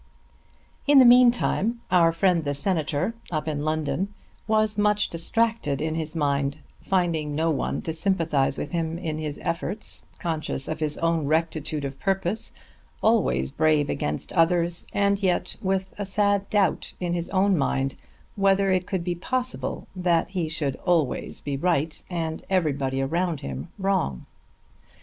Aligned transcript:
In 0.87 0.97
the 0.97 1.05
mean 1.05 1.29
time 1.29 1.81
our 1.91 2.11
friend 2.11 2.43
the 2.43 2.55
Senator, 2.55 3.13
up 3.29 3.47
in 3.47 3.63
London, 3.63 4.11
was 4.47 4.75
much 4.75 5.09
distracted 5.09 5.79
in 5.79 5.93
his 5.93 6.15
mind, 6.15 6.57
finding 6.81 7.35
no 7.35 7.51
one 7.51 7.83
to 7.83 7.93
sympathise 7.93 8.57
with 8.57 8.71
him 8.71 8.97
in 8.97 9.19
his 9.19 9.39
efforts, 9.43 10.03
conscious 10.17 10.67
of 10.67 10.79
his 10.79 10.97
own 10.97 11.27
rectitude 11.27 11.85
of 11.85 11.99
purpose, 11.99 12.51
always 13.03 13.51
brave 13.51 13.91
against 13.91 14.33
others, 14.33 14.87
and 14.91 15.21
yet 15.21 15.55
with 15.61 15.93
a 15.99 16.05
sad 16.07 16.49
doubt 16.49 16.93
in 16.99 17.13
his 17.13 17.29
own 17.29 17.55
mind 17.55 17.93
whether 18.35 18.71
it 18.71 18.87
could 18.87 19.03
be 19.03 19.13
possible 19.13 19.87
that 19.95 20.29
he 20.29 20.49
should 20.49 20.77
always 20.77 21.41
be 21.41 21.55
right 21.55 22.01
and 22.09 22.43
everybody 22.49 23.03
around 23.03 23.41
him 23.41 23.67
wrong. 23.77 24.25